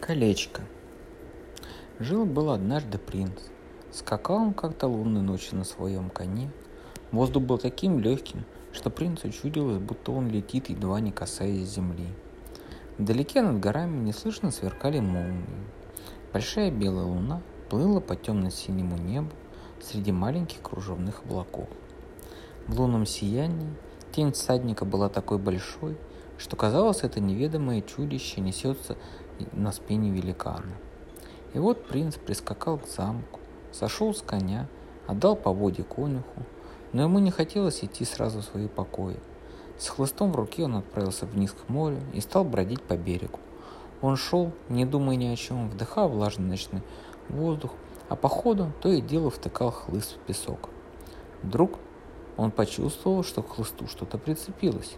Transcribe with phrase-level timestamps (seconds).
[0.00, 0.62] Колечко.
[1.98, 3.40] Жил-был однажды принц.
[3.90, 6.50] Скакал он как-то лунной ночью на своем коне.
[7.12, 12.06] Воздух был таким легким, что принцу чудилось, будто он летит, едва не касаясь земли.
[12.98, 15.46] Вдалеке над горами неслышно сверкали молнии.
[16.32, 17.40] Большая белая луна
[17.70, 19.30] плыла по темно-синему небу
[19.80, 21.68] среди маленьких кружевных облаков.
[22.68, 23.74] В лунном сиянии
[24.12, 25.96] тень всадника была такой большой,
[26.38, 28.98] что казалось, это неведомое чудище несется
[29.52, 30.72] на спине великана.
[31.54, 33.40] И вот принц прискакал к замку,
[33.72, 34.68] сошел с коня,
[35.06, 36.42] отдал поводье конюху,
[36.92, 39.18] но ему не хотелось идти сразу в свои покои.
[39.78, 43.38] С хлыстом в руке он отправился вниз к морю и стал бродить по берегу.
[44.00, 46.82] Он шел, не думая ни о чем, вдыхал влажный ночной
[47.28, 47.72] воздух,
[48.08, 50.70] а по ходу то и дело втыкал хлыст в песок.
[51.42, 51.78] Вдруг
[52.36, 54.96] он почувствовал, что к хлысту что-то прицепилось.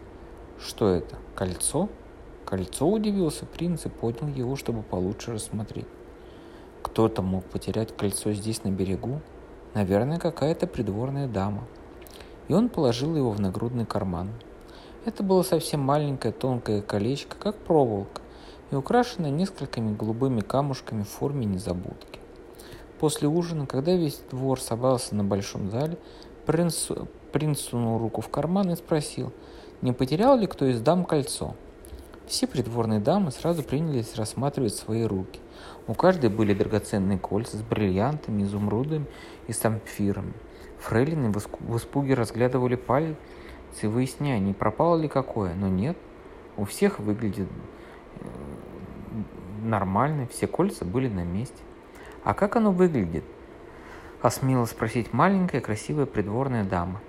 [0.58, 1.16] Что это?
[1.34, 1.88] Кольцо?
[2.48, 5.84] Кольцо удивился принц и поднял его, чтобы получше рассмотреть.
[6.80, 9.20] Кто-то мог потерять кольцо здесь на берегу,
[9.74, 11.64] наверное, какая-то придворная дама.
[12.48, 14.30] И он положил его в нагрудный карман.
[15.04, 18.22] Это было совсем маленькое тонкое колечко, как проволока,
[18.70, 22.18] и украшенное несколькими голубыми камушками в форме незабудки.
[22.98, 25.98] После ужина, когда весь двор собрался на большом зале,
[26.46, 26.88] принц,
[27.30, 29.34] принц сунул руку в карман и спросил,
[29.82, 31.54] не потерял ли кто из дам кольцо.
[32.28, 35.40] Все придворные дамы сразу принялись рассматривать свои руки.
[35.86, 39.06] У каждой были драгоценные кольца с бриллиантами, изумрудами
[39.46, 40.34] и самфирами.
[40.78, 43.16] Фрейлины в испуге разглядывали пальцы,
[43.82, 45.96] выясняя, не пропало ли какое, но нет.
[46.58, 47.48] У всех выглядит
[48.20, 48.26] э,
[49.62, 51.62] нормально, все кольца были на месте.
[52.24, 53.24] А как оно выглядит?
[54.20, 57.00] Осмела спросить маленькая красивая придворная дама.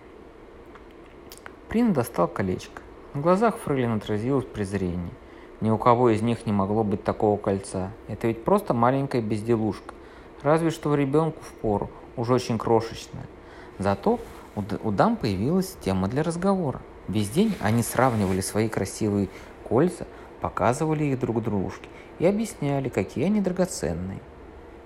[1.68, 2.82] Принц достал колечко.
[3.20, 5.12] На глазах Фрейлин отразилось презрение.
[5.60, 7.92] Ни у кого из них не могло быть такого кольца.
[8.08, 9.94] Это ведь просто маленькая безделушка.
[10.42, 13.26] Разве что ребенку в пору, уже очень крошечная.
[13.78, 14.22] Зато
[14.56, 16.80] у дам появилась тема для разговора.
[17.10, 19.28] Весь день они сравнивали свои красивые
[19.68, 20.08] кольца,
[20.40, 24.22] показывали их друг дружке и объясняли, какие они драгоценные.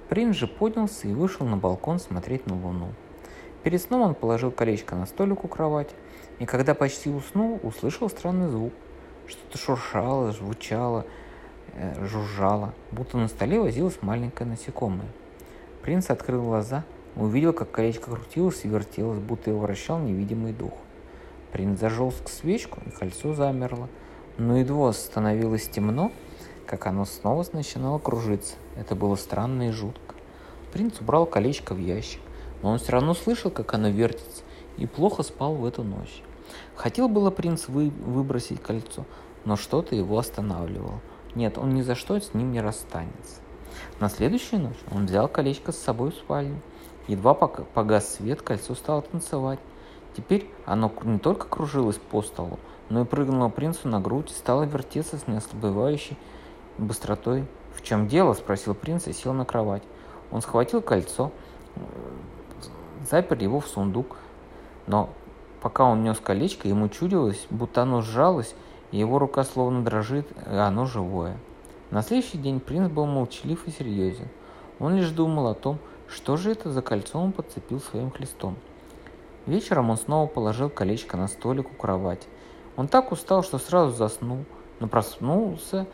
[0.10, 2.94] Принц же поднялся и вышел на балкон смотреть на луну.
[3.62, 5.94] Перед сном он положил колечко на столик у кровати,
[6.40, 8.74] и когда почти уснул, услышал странный звук.
[9.28, 11.06] Что-то шуршало, звучало,
[11.76, 15.08] э, жужжало, будто на столе возилось маленькое насекомое.
[15.82, 16.84] Принц открыл глаза,
[17.16, 20.74] увидел, как колечко крутилось и вертелось, будто его вращал невидимый дух.
[21.52, 23.88] Принц зажег свечку, и кольцо замерло.
[24.38, 26.12] Но едва становилось темно,
[26.66, 28.56] как оно снова начинало кружиться.
[28.76, 30.16] Это было странно и жутко.
[30.72, 32.20] Принц убрал колечко в ящик,
[32.64, 34.42] но он все равно слышал, как оно вертится,
[34.78, 36.22] и плохо спал в эту ночь.
[36.76, 39.06] Хотел было принц вы, выбросить кольцо,
[39.46, 41.00] но что-то его останавливало.
[41.36, 43.42] Нет, он ни за что с ним не расстанется.
[44.00, 46.60] На следующую ночь он взял колечко с собой в спальню.
[47.08, 49.60] Едва погас свет, кольцо стало танцевать.
[50.16, 54.64] Теперь оно не только кружилось по столу, но и прыгнуло принцу на грудь и стало
[54.64, 56.18] вертеться с неослабевающей
[56.78, 57.46] быстротой.
[57.76, 59.82] «В чем дело?»– спросил принц и сел на кровать.
[60.32, 61.32] Он схватил кольцо,
[63.10, 64.18] запер его в сундук,
[64.88, 65.10] но
[65.62, 68.56] пока он нес колечко, ему чудилось, будто оно сжалось,
[68.92, 71.38] и его рука словно дрожит, и оно живое.
[71.92, 74.28] На следующий день принц был молчалив и серьезен.
[74.80, 78.56] Он лишь думал о том, что же это за кольцо он подцепил своим хлестом.
[79.46, 82.28] Вечером он снова положил колечко на столик у кровати.
[82.78, 84.46] Он так устал, что сразу заснул,
[84.80, 85.88] но проснулся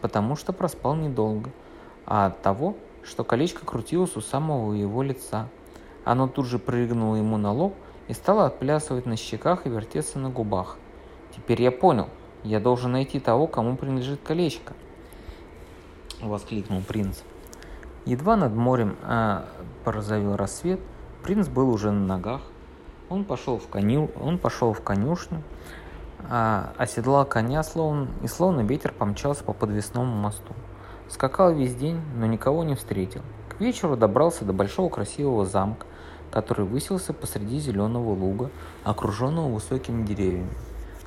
[0.00, 1.50] потому что проспал недолго,
[2.06, 5.48] а от того, что колечко крутилось у самого его лица.
[6.04, 7.74] Оно тут же прыгнуло ему на лоб
[8.08, 10.76] и стало отплясывать на щеках и вертеться на губах.
[11.34, 12.08] «Теперь я понял,
[12.42, 14.74] я должен найти того, кому принадлежит колечко»,—
[16.20, 17.20] воскликнул принц.
[18.04, 19.46] Едва над морем а,
[19.82, 20.78] порозовел рассвет,
[21.22, 22.42] принц был уже на ногах.
[23.08, 25.42] Он пошел в, коню, он пошел в конюшню,
[26.28, 30.52] а, оседлал коня словно, и словно ветер помчался по подвесному мосту.
[31.08, 33.22] Скакал весь день, но никого не встретил.
[33.48, 35.86] К вечеру добрался до большого красивого замка,
[36.34, 38.50] который высился посреди зеленого луга,
[38.82, 40.50] окруженного высокими деревьями.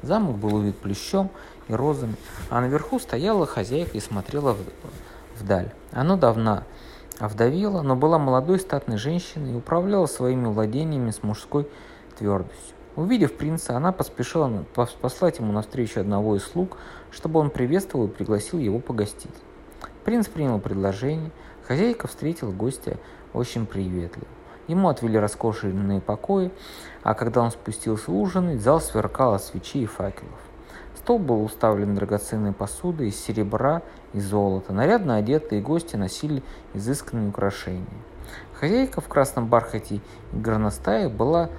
[0.02, 1.30] Замок был увит плющом
[1.68, 2.16] и розами,
[2.50, 4.56] а наверху стояла хозяйка и смотрела
[5.38, 5.74] вдаль.
[5.92, 6.64] Она давно
[7.20, 11.68] овдовела, но была молодой статной женщиной и управляла своими владениями с мужской
[12.18, 12.76] твердостью.
[12.96, 14.64] Увидев принца, она поспешила
[15.02, 16.78] послать ему навстречу одного из слуг,
[17.12, 19.36] чтобы он приветствовал и пригласил его погостить.
[20.06, 21.32] Принц принял предложение,
[21.68, 22.96] хозяйка встретила гостя
[23.34, 24.26] очень приветливо.
[24.68, 26.52] Ему отвели роскошные покои,
[27.04, 30.40] а когда он спустился ужинать, зал сверкал от свечей и факелов.
[30.96, 33.82] Стол был уставлен драгоценной посудой из серебра
[34.14, 34.74] и золота.
[34.74, 36.44] Нарядно одетые гости носили
[36.74, 37.86] изысканные украшения.
[38.60, 40.02] Хозяйка в красном бархате и
[40.34, 41.50] горностае была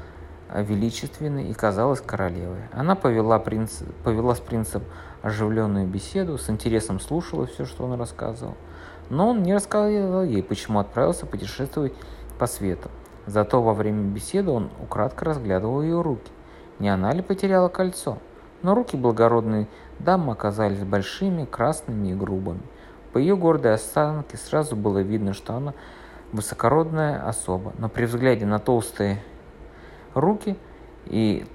[0.55, 2.61] величественной и казалась королевой.
[2.73, 4.83] Она повела, принц, повела с принцем
[5.23, 8.55] оживленную беседу, с интересом слушала все, что он рассказывал.
[9.11, 11.93] Но он не рассказывал ей, почему отправился путешествовать
[12.39, 12.91] по свету.
[13.27, 16.31] Зато во время беседы он украдко разглядывал ее руки.
[16.79, 18.19] Не она ли потеряла кольцо?
[18.63, 19.69] Но руки благородной
[19.99, 22.63] дамы оказались большими, красными и грубыми.
[23.13, 25.75] По ее гордой осанке сразу было видно, что она
[26.33, 29.23] высокородная особа, но при взгляде на толстые
[30.15, 30.57] руки
[31.07, 31.47] и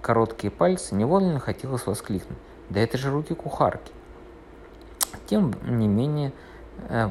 [0.00, 2.38] короткие пальцы невольно хотелось воскликнуть.
[2.68, 3.92] Да это же руки кухарки.
[5.26, 6.32] Тем не менее,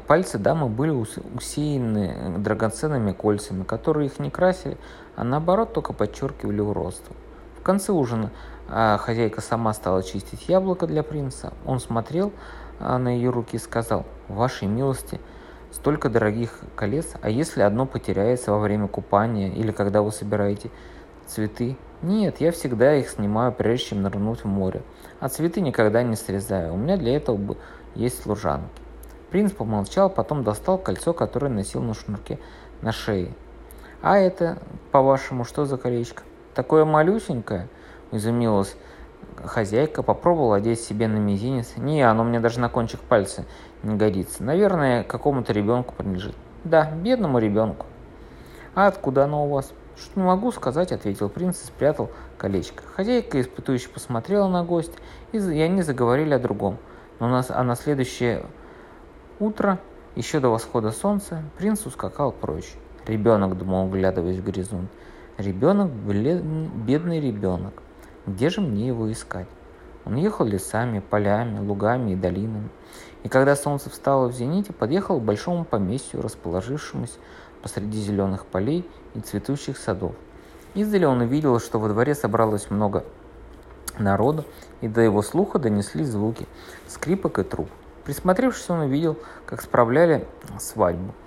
[0.08, 4.78] пальцы дамы были усеяны драгоценными кольцами, которые их не красили,
[5.16, 7.16] а наоборот только подчеркивали уродство.
[7.60, 8.32] В конце ужина
[8.72, 11.54] а хозяйка сама стала чистить яблоко для принца.
[11.66, 12.32] Он смотрел
[12.80, 15.20] а, на ее руки и сказал, «Вашей милости,
[15.72, 20.70] столько дорогих колец, а если одно потеряется во время купания или когда вы собираете
[21.26, 21.78] цветы?
[22.04, 24.84] Нет, я всегда их снимаю, прежде чем нырнуть в море.
[25.20, 26.74] А цветы никогда не срезаю.
[26.74, 27.58] У меня для этого
[27.96, 28.70] есть служанки».
[29.32, 32.40] Принц помолчал, потом достал кольцо, которое носил на шнурке
[32.82, 33.34] на шее.
[34.02, 34.58] «А это,
[34.92, 36.24] по-вашему, что за колечко?
[36.54, 37.68] Такое малюсенькое?»
[38.12, 38.76] изумилась
[39.44, 41.78] хозяйка, попробовала одеть себе на мизинец.
[41.78, 43.46] Не, оно мне даже на кончик пальца
[43.84, 44.44] не годится.
[44.44, 46.36] Наверное, какому-то ребенку принадлежит.
[46.64, 47.86] Да, бедному ребенку.
[48.76, 49.72] А откуда оно у вас?
[49.96, 52.84] Что не могу сказать, ответил принц и спрятал колечко.
[52.96, 54.94] Хозяйка испытующе посмотрела на гость,
[55.32, 56.78] и, они заговорили о другом.
[57.20, 58.46] Но на, а на следующее
[59.40, 59.80] утро,
[60.16, 62.74] еще до восхода солнца, принц ускакал прочь.
[63.08, 64.90] Ребенок, думал, вглядываясь в горизонт.
[65.38, 67.82] Ребенок, бедный ребенок.
[68.28, 69.48] Где же мне его искать?
[70.06, 72.70] Он ехал лесами, полями, лугами и долинами.
[73.24, 77.20] И когда солнце встало в зените, подъехал к большому поместью, расположившемуся
[77.62, 80.16] посреди зеленых полей и цветущих садов.
[80.74, 83.04] Издали он увидел, что во дворе собралось много
[83.98, 84.46] народу,
[84.82, 86.48] и до его слуха донесли звуки
[86.88, 87.70] скрипок и труб.
[88.10, 90.26] Присмотревшись, он увидел, как справляли
[90.58, 91.14] свадьбу–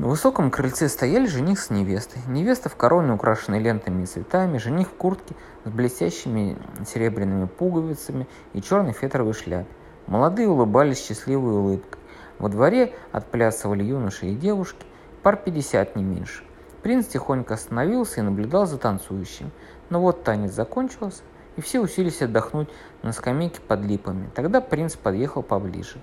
[0.00, 2.22] на высоком крыльце стояли жених с невестой.
[2.26, 5.34] Невеста в короне, украшенной лентами и цветами, жених в куртке
[5.66, 6.56] с блестящими
[6.86, 9.68] серебряными пуговицами и черной фетровой шляпе.
[10.06, 12.00] Молодые улыбались счастливой улыбкой.
[12.38, 14.86] Во дворе отплясывали юноши и девушки,
[15.22, 16.44] пар пятьдесят не меньше.
[16.82, 19.50] Принц тихонько остановился и наблюдал за танцующими.
[19.90, 21.22] Но вот танец закончился,
[21.60, 22.70] и все уселись отдохнуть
[23.02, 24.30] на скамейке под липами.
[24.34, 25.98] Тогда принц подъехал поближе.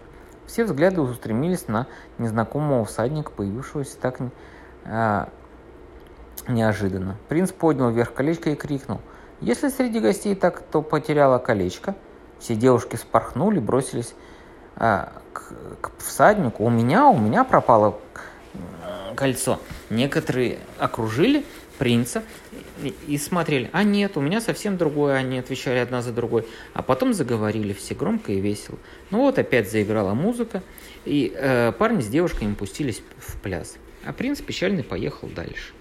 [0.45, 1.87] Все взгляды устремились на
[2.19, 4.19] незнакомого всадника, появившегося так
[4.85, 5.25] э,
[6.47, 7.17] неожиданно.
[7.27, 9.01] Принц поднял вверх колечко и крикнул.
[9.41, 11.95] «Если среди гостей так, кто потеряла колечко?»
[12.37, 14.13] Все девушки спорхнули, бросились
[14.75, 16.65] э, к, к всаднику.
[16.65, 17.97] «У меня, у меня пропало
[19.15, 19.59] кольцо».
[19.89, 21.47] Некоторые окружили
[21.77, 22.23] принца
[23.07, 26.45] и смотрели, а нет, у меня совсем другое, они отвечали одна за другой.
[26.73, 28.77] А потом заговорили все громко и весело.
[29.11, 30.63] Ну вот опять заиграла музыка,
[31.05, 33.77] и э, парни с девушками пустились в пляс.
[34.05, 35.73] А принц печальный поехал дальше.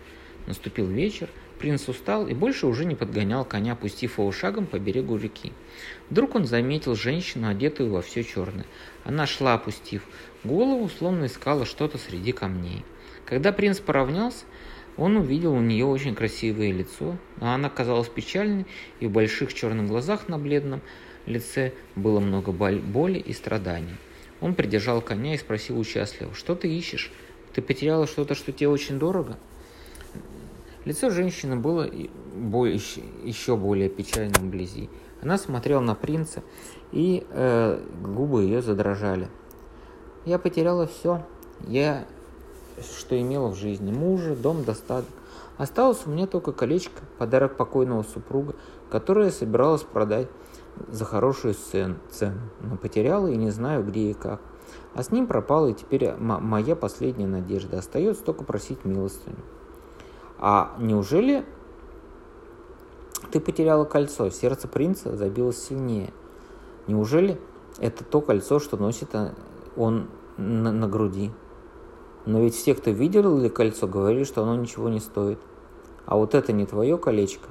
[0.47, 1.29] Наступил вечер,
[1.59, 5.53] принц устал и больше уже не подгонял коня, пустив его шагом по берегу реки.
[6.11, 8.67] Вдруг он заметил женщину, одетую во все черное.
[9.05, 10.03] Она шла, опустив
[10.45, 12.85] голову, словно искала что-то среди камней.
[13.25, 14.45] Когда принц поравнялся,
[14.97, 18.67] он увидел у нее очень красивое лицо, но она казалась печальной,
[19.01, 20.81] и в больших черных глазах на бледном
[21.27, 23.97] лице было много боли и страданий.
[24.41, 27.11] Он придержал коня и спросил участливо, «Что ты ищешь?
[27.53, 29.37] Ты потеряла что-то, что тебе очень дорого?»
[30.85, 34.89] Лицо женщины было еще более печальным вблизи.
[35.21, 36.43] Она смотрела на принца,
[36.93, 39.29] и э, губы ее задрожали.
[40.25, 41.27] «Я потеряла все.
[41.67, 42.07] Я
[42.81, 45.11] что имела в жизни мужа, дом, достаток.
[45.57, 48.55] Осталось у меня только колечко, подарок покойного супруга,
[48.91, 50.29] которое я собиралась продать
[50.89, 51.97] за хорошую цену,
[52.61, 54.41] но потеряла и не знаю где и как.
[54.95, 57.79] А с ним пропала и теперь моя последняя надежда.
[57.79, 59.37] Остается только просить милостыню.
[60.39, 61.45] А неужели
[63.31, 64.31] ты потеряла кольцо?
[64.31, 66.13] Сердце принца забилось сильнее.
[66.87, 67.41] Неужели
[67.79, 69.35] это то кольцо, что носит а,
[69.77, 71.31] он на, на груди?
[72.27, 75.39] Но ведь все, кто видел ли кольцо, говорили, что оно ничего не стоит.
[76.05, 77.49] А вот это не твое колечко?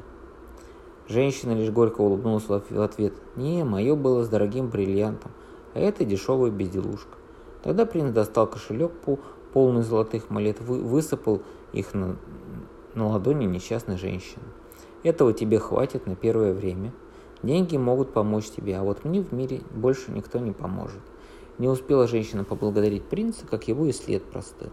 [1.07, 3.13] Женщина лишь горько улыбнулась в ответ.
[3.35, 5.31] Не, мое было с дорогим бриллиантом,
[5.73, 7.17] а это дешевая безделушка.
[7.63, 8.91] Тогда принц достал кошелек,
[9.53, 11.41] полный золотых монет, высыпал
[11.71, 12.17] их на,
[12.95, 14.43] на ладони несчастной женщины.
[15.03, 16.91] Этого тебе хватит на первое время.
[17.43, 21.01] Деньги могут помочь тебе, а вот мне в мире больше никто не поможет.
[21.57, 24.69] Не успела женщина поблагодарить принца, как его и след простыл.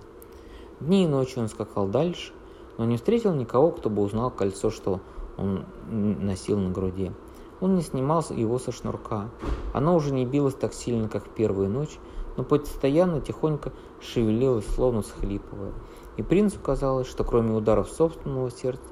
[0.81, 2.33] Дни и ночи он скакал дальше,
[2.77, 5.01] но не встретил никого, кто бы узнал кольцо, что
[5.37, 7.12] он носил на груди.
[7.61, 9.31] Он не снимал его со шнурка.
[9.73, 11.99] Оно уже не билось так сильно, как в первую ночь,
[12.37, 15.73] но постоянно тихонько шевелилось, словно схлипывая.
[16.17, 18.83] И принцу казалось, что кроме ударов собственного сердца,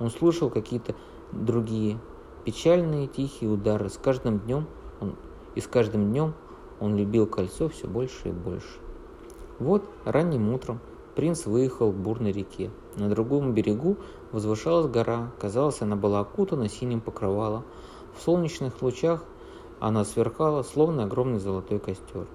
[0.00, 0.94] он слышал какие-то
[1.30, 1.98] другие,
[2.44, 3.90] печальные тихие удары.
[3.90, 4.66] С каждым днем
[5.00, 5.16] он,
[5.54, 6.34] и с каждым днем
[6.80, 8.78] он любил кольцо все больше и больше.
[9.58, 10.80] Вот ранним утром
[11.14, 12.70] принц выехал к бурной реке.
[12.96, 13.96] На другом берегу
[14.32, 15.30] возвышалась гора.
[15.40, 17.64] Казалось, она была окутана синим покрывалом.
[18.16, 19.24] В солнечных лучах
[19.80, 22.26] она сверкала, словно огромный золотой костер.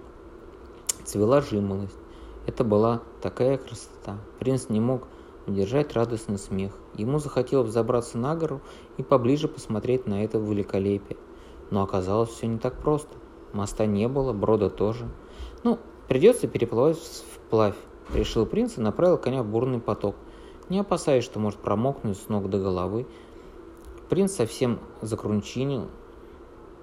[1.03, 1.97] Цвела жимолость.
[2.45, 4.17] Это была такая красота.
[4.39, 5.07] Принц не мог
[5.47, 6.73] удержать радостный смех.
[6.95, 8.61] Ему захотелось забраться на гору
[8.97, 11.17] и поближе посмотреть на это великолепие.
[11.71, 13.15] Но оказалось все не так просто.
[13.53, 15.07] Моста не было, брода тоже.
[15.63, 17.75] Ну, придется переплывать вплавь,
[18.13, 20.15] решил принц и направил коня в бурный поток.
[20.69, 23.07] Не опасаясь, что может промокнуть с ног до головы,
[24.09, 25.87] принц совсем закрунчинил,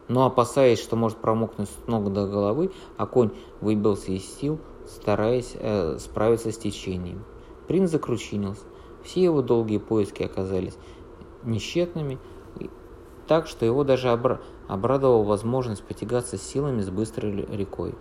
[0.08, 3.30] но опасаясь, что может промокнуть с ног до головы, а конь
[3.60, 7.24] выбился из сил, стараясь э, справиться с течением.
[7.66, 8.62] Принц закручинился.
[9.02, 10.76] Все его долгие поиски оказались
[11.44, 12.18] несчетными,
[13.26, 17.94] так что его даже обра- обрадовала возможность потягаться силами с быстрой рекой.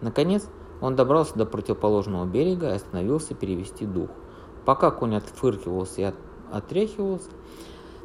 [0.00, 0.48] Наконец,
[0.80, 4.10] он добрался до противоположного берега и остановился перевести дух.
[4.64, 6.14] Пока конь отфыркивался и от-
[6.52, 7.30] отряхивался,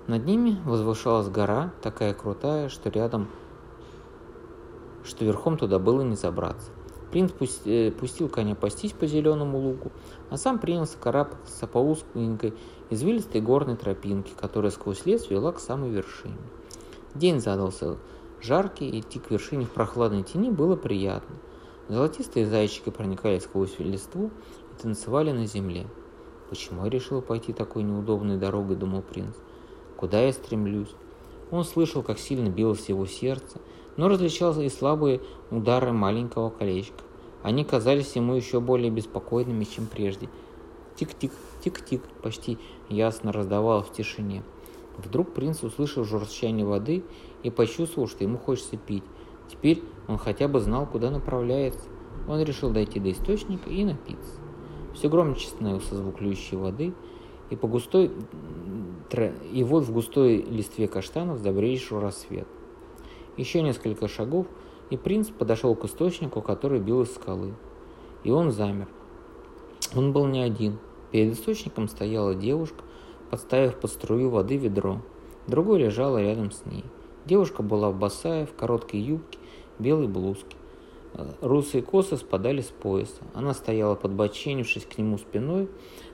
[0.07, 3.27] над ними возвышалась гора, такая крутая, что рядом,
[5.03, 6.71] что верхом туда было не забраться.
[7.11, 7.31] Принц
[7.65, 9.91] э, пустил коня пастись по зеленому лугу,
[10.31, 12.55] а сам принялся карабкаться по узкенькой,
[12.89, 16.37] извилистой горной тропинке, которая сквозь лес вела к самой вершине.
[17.15, 17.97] День задался
[18.41, 21.35] жаркий, идти к вершине в прохладной тени было приятно.
[21.89, 24.31] Золотистые зайчики проникали сквозь листву
[24.71, 25.87] и танцевали на земле.
[26.49, 29.35] «Почему я решил пойти такой неудобной дорогой?»– думал принц.
[29.97, 30.93] «Куда я стремлюсь?»
[31.51, 33.59] Он слышал, как сильно билось его сердце–
[33.97, 37.03] но различал и слабые удары маленького колечка.
[37.41, 40.29] Они казались ему еще более беспокойными, чем прежде.
[40.95, 41.31] Тик-тик,
[41.63, 42.57] тик-тик, почти
[42.89, 44.43] ясно раздавалось в тишине.
[44.97, 47.03] Вдруг принц услышал журчание воды
[47.41, 49.03] и почувствовал, что ему хочется пить.
[49.49, 51.87] Теперь он хотя бы знал, куда направляется.
[52.27, 54.39] Он решил дойти до источника и напиться.
[54.93, 56.93] Все громче становился звук льющей воды,
[57.49, 58.11] и, по густой,
[59.51, 62.47] и вот в густой листве каштанов забрежил рассвет–
[63.37, 64.45] еще несколько шагов,
[64.89, 67.53] и принц подошел к источнику, который бил из скалы.
[68.23, 68.87] И он замер.
[69.95, 70.77] Он был не один.
[71.11, 72.83] Перед источником стояла девушка,
[73.33, 75.01] подставив под струю воды ведро.
[75.47, 76.83] Другой лежала рядом с ней.
[77.25, 79.39] Девушка была босая, в короткой юбке,
[79.79, 80.55] белой блузке.
[81.41, 83.23] Русые косы спадали с пояса.
[83.33, 85.67] Она стояла, подбоченившись к нему спиной,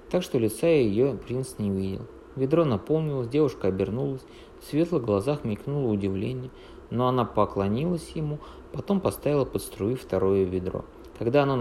[0.09, 2.05] так что лица ее принц не видел.
[2.37, 4.23] Ведро наполнилось, девушка обернулась,
[4.61, 6.51] в светлых глазах мелькнуло удивление
[6.89, 8.39] но она поклонилась ему,
[8.71, 10.85] потом поставила под струю второе ведро.
[11.17, 11.55] Когда оно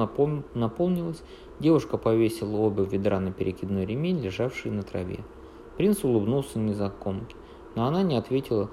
[0.54, 1.22] наполнилось,
[1.58, 5.18] девушка повесила оба ведра на перекидной ремень, лежавший на траве.
[5.78, 7.34] Принц улыбнулся незнакомке,
[7.74, 8.68] но она не ответила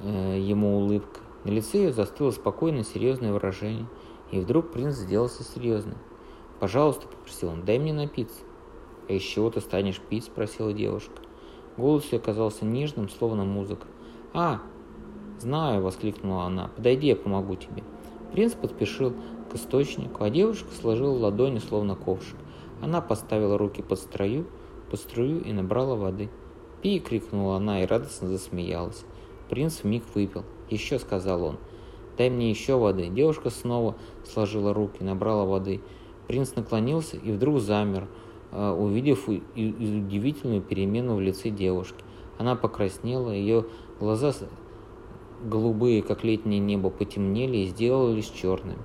[0.00, 1.22] э, ему улыбкой.
[1.44, 3.86] На лице ее застыло спокойное серьезное выражение,
[4.32, 5.98] и вдруг принц сделался серьезным.
[6.58, 8.40] «Пожалуйста»,— попросил он,— «дай мне напиться».
[9.08, 11.22] «А из чего ты станешь пить?»— спросила девушка.
[11.76, 13.86] Голос ее оказался нежным, словно музыка.
[14.32, 14.62] «А,
[15.38, 17.84] «Знаю»,— воскликнула она,— «подойди, я помогу тебе».
[18.32, 19.12] Принц подпешил
[19.50, 22.36] к источнику, а девушка сложила ладони, словно ковшик.
[22.82, 24.46] Она поставила руки под струю,
[24.90, 26.28] под струю и набрала воды.
[26.82, 29.04] «Пей!»— крикнула она и радостно засмеялась.
[29.48, 30.44] Принц вмиг выпил.
[30.70, 31.58] «Еще!»— сказал он.
[32.18, 35.80] «Дай мне еще воды!» Девушка снова сложила руки, набрала воды.
[36.26, 38.08] Принц наклонился и вдруг замер,
[38.50, 42.04] а, увидев удивительную перемену в лице девушки.
[42.38, 43.66] Она покраснела, ее
[44.00, 44.32] глаза
[45.42, 48.78] голубые, как летнее небо, потемнели и сделались черными.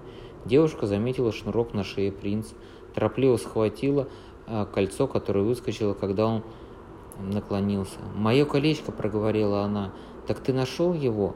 [0.45, 2.55] Девушка заметила шнурок на шее принца,
[2.93, 4.07] торопливо схватила
[4.73, 6.43] кольцо, которое выскочило, когда он
[7.19, 7.99] наклонился.
[8.15, 9.91] «Мое колечко»,— проговорила она,—
[10.27, 11.35] «так ты нашел его?»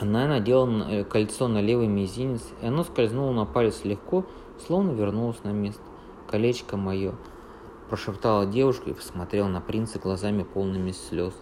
[0.00, 4.24] Она надела э, кольцо на левый мизинец, и оно скользнуло на палец легко,
[4.66, 5.82] словно вернулось на место.
[6.26, 7.14] «Колечко мое»,—
[7.90, 11.34] прошептала девушка и посмотрела на принца глазами полными слез.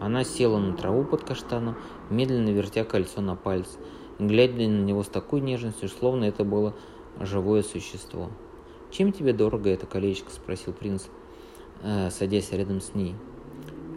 [0.00, 1.76] Она села на траву под каштаном,
[2.10, 3.78] медленно вертя кольцо на пальце,
[4.18, 6.74] глядя на него с такой нежностью, словно это было
[7.20, 8.28] живое существо.
[8.94, 11.06] «Чем тебе дорого это колечко?»– спросил принц,
[11.82, 13.16] э, садясь рядом с ней.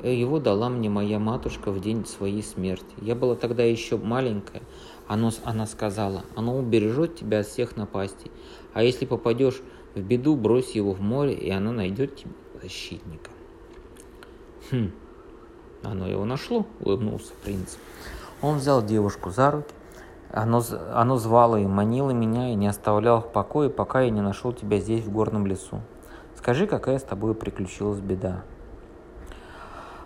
[0.03, 2.95] Его дала мне моя матушка в день своей смерти.
[2.99, 4.63] Я была тогда еще маленькая.
[5.07, 8.31] Оно, она сказала, оно убережет тебя от всех напастей.
[8.73, 9.61] А если попадешь
[9.93, 12.31] в беду, брось его в море, и оно найдет тебе
[12.63, 13.29] защитника.
[14.71, 14.91] Хм,
[15.83, 17.75] оно его нашло, улыбнулся принц.
[18.41, 19.73] Он взял девушку за руки,
[20.31, 20.61] оно,
[20.93, 24.79] оно звало и манило меня, и не оставляло в покое, пока я не нашел тебя
[24.79, 25.81] здесь, в горном лесу.
[26.35, 28.43] Скажи, какая с тобой приключилась беда.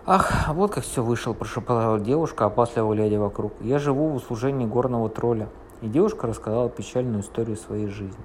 [0.04, 3.52] Ах, вот как все вышел, прошептала девушка, опасливо глядя вокруг.
[3.60, 5.48] Я живу в услужении горного тролля.
[5.80, 8.24] И девушка рассказала печальную историю своей жизни.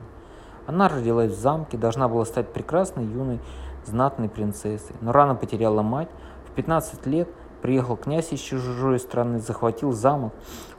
[0.66, 3.40] Она родилась в замке, должна была стать прекрасной, юной,
[3.86, 6.10] знатной принцессой, но рано потеряла мать.
[6.48, 7.30] В 15 лет
[7.62, 10.34] приехал князь из чужой страны, захватил замок,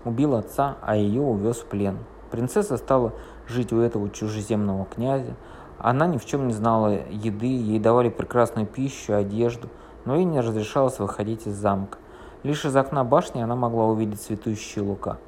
[0.04, 1.98] убил отца, а ее увез в плен.
[2.30, 3.12] Принцесса стала
[3.46, 5.34] жить у этого чужеземного князя.
[5.78, 9.68] Она ни в чем не знала еды, ей давали прекрасную пищу, одежду,
[10.04, 11.98] но ей не разрешалось выходить из замка.
[12.42, 15.18] Лишь из окна башни она могла увидеть цветущие лука.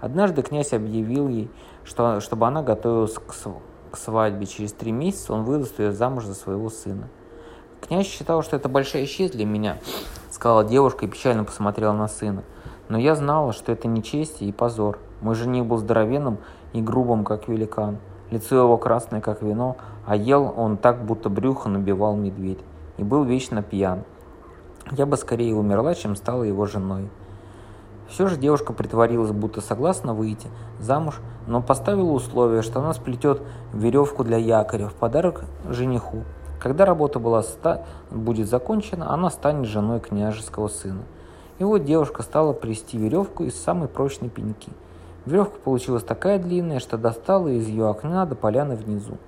[0.00, 1.50] Однажды князь объявил ей,
[1.84, 3.32] что, чтобы она готовилась к
[3.92, 7.08] к свадьбе через три месяца он выдаст ее замуж за своего сына.
[7.80, 9.78] Князь считал, что это большая честь для меня,
[10.42, 12.42] сказала девушка и печально посмотрела на сына.
[12.88, 14.98] Но я знала, что это не честь и позор.
[15.20, 16.38] Мой жених был здоровенным
[16.72, 17.98] и грубым, как великан.
[18.32, 22.58] Лицо его красное, как вино, а ел он так, будто брюхо набивал медведь.
[22.96, 24.02] И был вечно пьян.
[24.90, 27.08] Я бы скорее умерла, чем стала его женой.
[28.08, 30.48] Все же девушка притворилась, будто согласна выйти
[30.80, 36.24] замуж, но поставила условие, что она сплетет веревку для якоря в подарок жениху.
[36.62, 37.82] Когда работа была ста...
[38.12, 41.02] будет закончена, она станет женой княжеского сына.
[41.58, 44.70] И вот девушка стала плести веревку из самой прочной пеньки.
[45.26, 49.18] Веревка получилась такая длинная, что достала из ее окна до поляны внизу.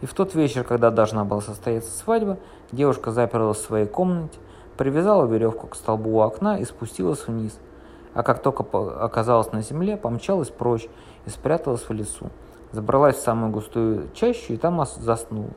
[0.00, 2.38] И в тот вечер, когда должна была состояться свадьба,
[2.72, 4.38] девушка заперлась в своей комнате,
[4.76, 7.56] привязала веревку к столбу у окна и спустилась вниз–
[8.16, 8.64] а как только
[9.04, 10.88] оказалась на земле, помчалась прочь
[11.26, 12.30] и спряталась в лесу.
[12.72, 15.50] Забралась в самую густую чащу и там заснула.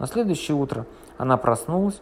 [0.00, 0.86] На следующее утро
[1.18, 2.00] она проснулась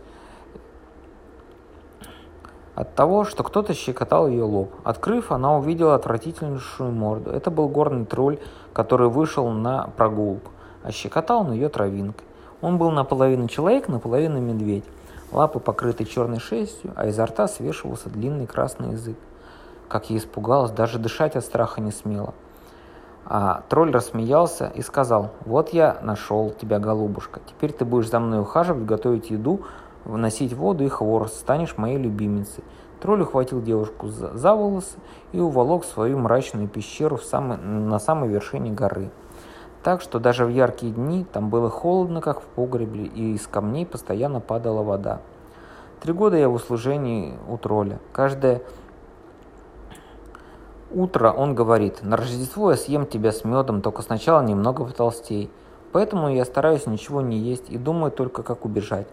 [2.76, 4.72] от того, что кто-то щекотал ее лоб.
[4.84, 7.30] Открыв, она увидела отвратительнейшую морду.
[7.30, 8.38] Это был горный тролль,
[8.72, 10.52] который вышел на прогулку,
[10.84, 12.24] а щекотал он ее травинкой.
[12.61, 14.84] Он был наполовину человек, наполовину медведь.
[15.32, 19.16] Лапы покрыты черной шерстью, а изо рта свешивался длинный красный язык.
[19.88, 22.32] Как я испугалась, даже дышать от страха не смела.
[23.24, 27.40] А тролль рассмеялся и сказал, вот я нашел тебя, голубушка.
[27.46, 29.61] Теперь ты будешь за мной ухаживать, готовить еду,
[30.04, 32.64] вносить воду и хворост, станешь моей любимицей.
[33.00, 34.98] Тролль ухватил девушку за, за волосы
[35.33, 39.11] и уволок в свою мрачную пещеру в самой, на самой вершине горы.
[39.83, 43.87] Так что даже в яркие дни там было холодно, как в погребе, и из камней
[43.87, 45.20] постоянно падала вода.
[46.00, 48.00] Три года я в услужении у тролля.
[48.12, 48.62] Каждое
[50.90, 55.51] Утро он говорит, на Рождество я съем тебя с медом, только сначала немного потолстей.
[55.92, 59.07] Поэтому я стараюсь ничего не есть и думаю только, как убежать.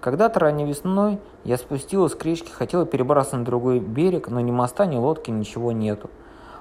[0.00, 4.86] Когда-то ранней весной я спустилась с крички, хотела перебраться на другой берег, но ни моста,
[4.86, 6.10] ни лодки, ничего нету.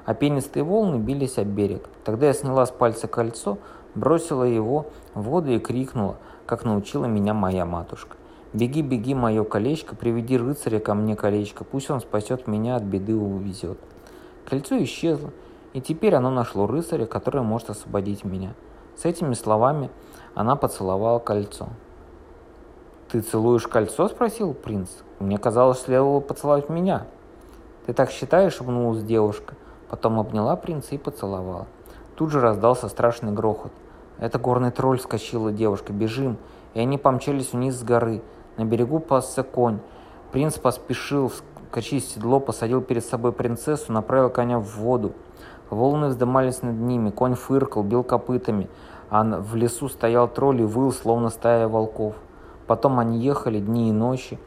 [0.05, 1.89] А пенистые волны бились об берег.
[2.03, 3.57] Тогда я сняла с пальца кольцо,
[3.95, 4.85] бросила его
[5.15, 8.17] в воду и крикнула, как научила меня моя матушка.
[8.53, 13.13] «Беги, беги, мое колечко, приведи рыцаря ко мне колечко, пусть он спасет меня от беды
[13.13, 13.79] и увезет».
[14.45, 15.31] Кольцо исчезло,
[15.73, 18.53] и теперь оно нашло рыцаря, который может освободить меня.
[18.95, 19.89] С этими словами
[20.35, 21.69] она поцеловала кольцо.
[23.09, 24.89] «Ты целуешь кольцо?»– спросил принц.
[25.19, 27.05] «Мне казалось, следовало поцеловать меня».
[27.85, 29.55] «Ты так считаешь?»– обнулась девушка.
[29.89, 31.67] Потом обняла принца и поцеловала.
[32.15, 33.71] Тут же раздался страшный грохот.
[34.17, 35.93] «Это горный тролль!»– скочила девушка.
[35.93, 36.37] «Бежим!»
[36.73, 38.23] И они помчались вниз с горы.
[38.57, 39.79] На берегу пасся конь.
[40.31, 41.29] Принц поспешил
[41.73, 45.13] вскочить в седло, посадил перед собой принцессу, направил коня в воду.
[45.71, 48.69] Волны вздымались над ними, конь фыркал, бил копытами,
[49.09, 52.13] а в лесу стоял тролль и выл, словно стая волков.
[52.67, 54.37] Потом они ехали дни и ночи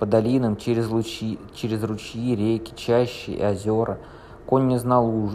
[0.00, 3.98] по долинам, через, лучи, через ручьи, реки, чащи и озера.
[4.44, 5.30] Конь не знал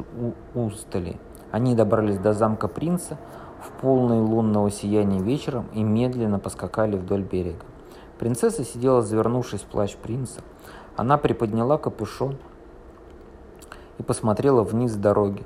[0.54, 1.18] устали.
[1.52, 3.18] Они добрались до замка принца
[3.62, 7.64] в полное лунного сияния вечером и медленно поскакали вдоль берега.
[8.20, 10.42] Принцесса сидела, завернувшись в плащ принца.
[10.98, 12.38] Она приподняла капюшон
[14.00, 15.46] и посмотрела вниз с дороги.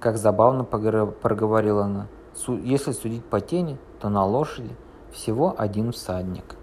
[0.00, 2.06] Как забавно проговорила она.
[2.48, 4.74] Если судить по тени, то на лошади
[5.12, 6.55] всего один всадник.